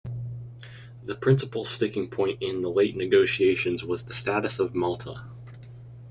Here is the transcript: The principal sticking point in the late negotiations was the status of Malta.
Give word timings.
The 1.03 1.13
principal 1.13 1.63
sticking 1.63 2.07
point 2.09 2.41
in 2.41 2.61
the 2.61 2.71
late 2.71 2.95
negotiations 2.97 3.83
was 3.83 4.05
the 4.05 4.13
status 4.15 4.59
of 4.59 4.73
Malta. 4.73 5.25